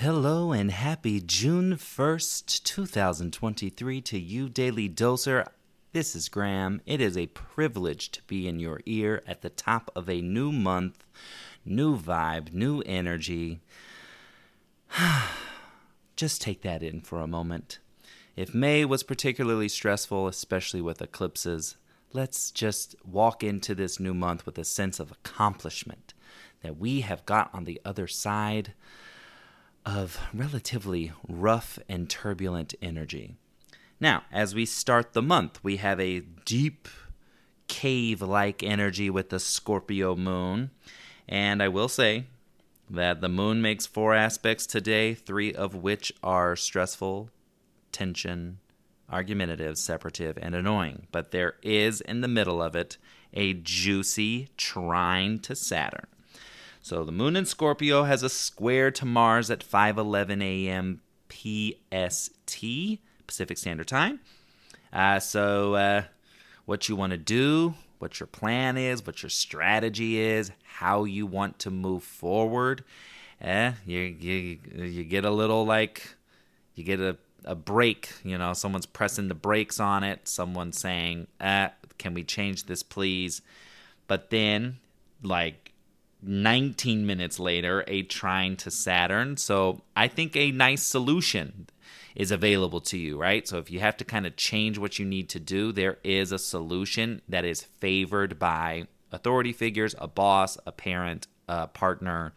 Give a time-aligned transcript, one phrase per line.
[0.00, 5.46] Hello and happy June 1st, 2023 to you, Daily Doser.
[5.92, 6.80] This is Graham.
[6.86, 10.52] It is a privilege to be in your ear at the top of a new
[10.52, 11.04] month,
[11.66, 13.60] new vibe, new energy.
[16.16, 17.78] Just take that in for a moment.
[18.36, 21.76] If May was particularly stressful, especially with eclipses,
[22.14, 26.14] let's just walk into this new month with a sense of accomplishment
[26.62, 28.72] that we have got on the other side
[29.84, 33.36] of relatively rough and turbulent energy.
[33.98, 36.88] Now, as we start the month, we have a deep
[37.68, 40.70] cave like energy with the Scorpio moon.
[41.28, 42.24] And I will say
[42.88, 47.30] that the moon makes four aspects today, three of which are stressful,
[47.92, 48.58] tension,
[49.08, 51.06] argumentative, separative, and annoying.
[51.12, 52.96] But there is in the middle of it
[53.32, 56.06] a juicy trine to Saturn.
[56.82, 61.02] So the moon in Scorpio has a square to Mars at 5:11 a.m.
[61.28, 62.64] PST,
[63.26, 64.20] Pacific Standard Time.
[64.92, 66.02] Uh, so uh,
[66.64, 71.26] what you want to do, what your plan is, what your strategy is, how you
[71.26, 72.82] want to move forward.
[73.40, 76.14] Eh, you, you you get a little like
[76.74, 81.26] you get a a break, you know, someone's pressing the brakes on it, someone's saying,
[81.40, 83.42] eh, can we change this please?
[84.06, 84.78] But then
[85.22, 85.69] like
[86.22, 89.36] 19 minutes later, a trine to Saturn.
[89.36, 91.68] So I think a nice solution
[92.14, 93.46] is available to you, right?
[93.46, 96.32] So if you have to kind of change what you need to do, there is
[96.32, 102.32] a solution that is favored by authority figures, a boss, a parent, a partner,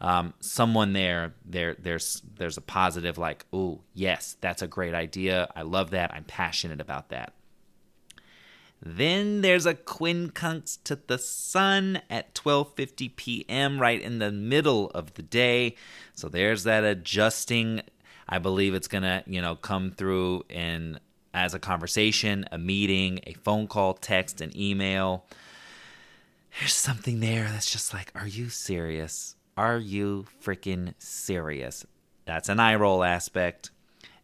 [0.00, 1.34] um, someone there.
[1.44, 5.48] There, there's there's a positive like, oh yes, that's a great idea.
[5.56, 6.12] I love that.
[6.12, 7.32] I'm passionate about that.
[8.88, 13.80] Then there's a quincunx to the sun at 12:50 p.m.
[13.80, 15.74] right in the middle of the day.
[16.14, 17.82] So there's that adjusting.
[18.28, 21.00] I believe it's going to, you know, come through in
[21.34, 25.24] as a conversation, a meeting, a phone call, text, an email.
[26.60, 29.34] There's something there that's just like, are you serious?
[29.56, 31.84] Are you freaking serious?
[32.24, 33.70] That's an eye roll aspect.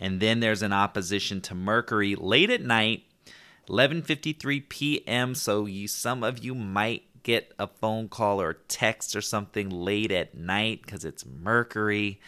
[0.00, 3.04] And then there's an opposition to Mercury late at night
[3.68, 5.34] 11:53 p.m.
[5.34, 10.10] So you some of you might get a phone call or text or something late
[10.10, 12.20] at night because it's Mercury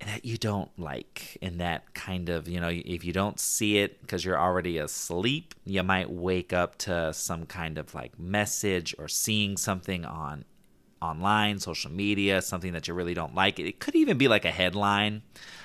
[0.00, 4.00] that you don't like in that kind of you know if you don't see it
[4.00, 9.08] because you're already asleep you might wake up to some kind of like message or
[9.08, 10.44] seeing something on
[11.02, 14.50] online social media something that you really don't like it could even be like a
[14.50, 15.22] headline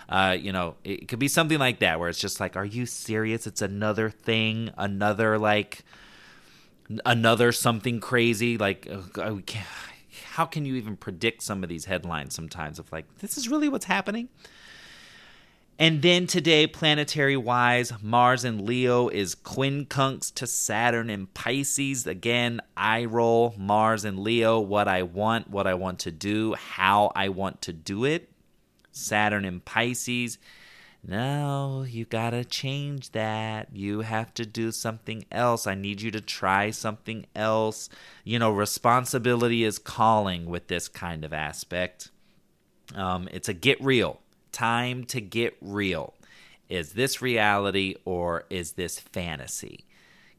[0.07, 2.85] uh, you know, it could be something like that where it's just like, are you
[2.85, 3.47] serious?
[3.47, 5.83] It's another thing, another like,
[7.05, 8.57] another something crazy.
[8.57, 8.87] Like,
[10.33, 13.69] how can you even predict some of these headlines sometimes of like, this is really
[13.69, 14.29] what's happening?
[15.77, 22.07] And then today, planetary wise, Mars in Leo is quincunx to Saturn in Pisces.
[22.07, 27.11] Again, eye roll Mars in Leo, what I want, what I want to do, how
[27.13, 28.29] I want to do it.
[28.91, 30.37] Saturn in Pisces.
[31.05, 33.67] No, you gotta change that.
[33.75, 35.67] You have to do something else.
[35.67, 37.89] I need you to try something else.
[38.23, 42.11] You know, responsibility is calling with this kind of aspect.
[42.95, 44.21] Um, it's a get real.
[44.55, 46.13] Time to get real.
[46.69, 49.83] Is this reality or is this fantasy?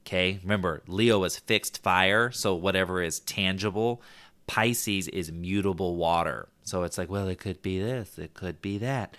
[0.06, 4.00] Okay, remember, Leo is fixed fire, so whatever is tangible.
[4.46, 6.48] Pisces is mutable water.
[6.62, 9.18] So it's like, well, it could be this, it could be that.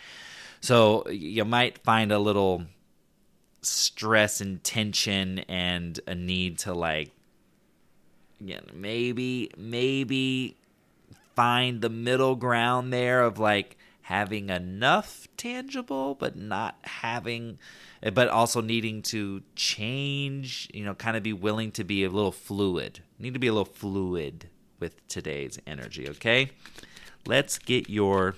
[0.62, 2.64] So you might find a little
[3.62, 7.12] stress and tension and a need to like
[8.74, 10.58] maybe maybe
[11.36, 17.60] find the middle ground there of like having enough tangible but not having
[18.02, 22.10] eh, but also needing to change you know kind of be willing to be a
[22.10, 23.02] little fluid.
[23.20, 24.48] Need to be a little fluid
[24.80, 26.52] with today's energy okay?
[27.26, 28.36] Let's get your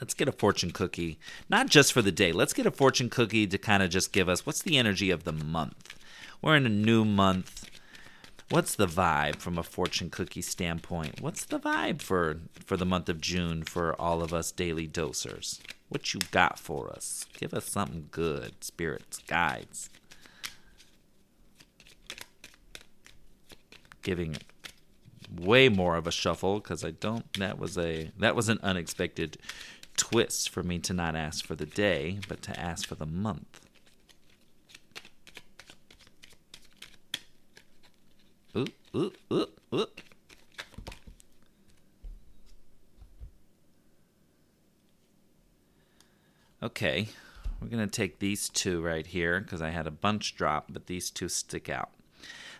[0.00, 1.18] let's get a fortune cookie
[1.48, 2.30] not just for the day.
[2.30, 5.24] Let's get a fortune cookie to kind of just give us what's the energy of
[5.24, 5.96] the month?
[6.40, 7.68] We're in a new month
[8.50, 13.08] what's the vibe from a fortune cookie standpoint what's the vibe for for the month
[13.08, 17.66] of june for all of us daily dosers what you got for us give us
[17.66, 19.90] something good spirits guides
[24.02, 24.36] giving
[25.34, 27.30] way more of a shuffle because I don't.
[27.34, 29.38] That was a that was an unexpected
[29.96, 33.60] twist for me to not ask for the day, but to ask for the month.
[38.56, 38.66] Ooh,
[38.96, 39.86] ooh, ooh, ooh.
[46.62, 47.08] Okay,
[47.60, 50.86] we're going to take these two right here because I had a bunch drop, but
[50.86, 51.90] these two stick out.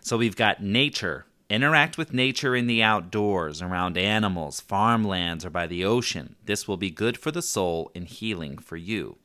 [0.01, 1.25] So we've got nature.
[1.49, 6.35] Interact with nature in the outdoors, around animals, farmlands, or by the ocean.
[6.45, 9.17] This will be good for the soul and healing for you.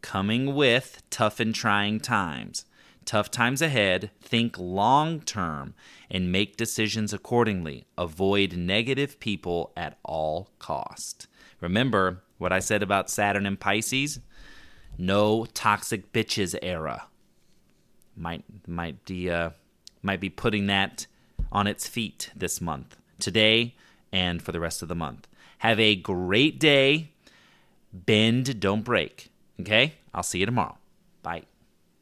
[0.00, 2.64] Coming with tough and trying times.
[3.08, 5.72] Tough times ahead, think long term
[6.10, 7.86] and make decisions accordingly.
[7.96, 11.26] Avoid negative people at all cost.
[11.62, 14.20] Remember what I said about Saturn and Pisces?
[14.98, 17.06] No toxic bitches era.
[18.14, 19.52] Might might be uh,
[20.02, 21.06] might be putting that
[21.50, 23.74] on its feet this month, today
[24.12, 25.26] and for the rest of the month.
[25.60, 27.12] Have a great day.
[27.90, 29.30] Bend, don't break.
[29.58, 29.94] Okay?
[30.12, 30.76] I'll see you tomorrow.
[31.22, 31.44] Bye.